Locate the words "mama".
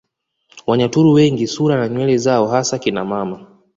3.05-3.45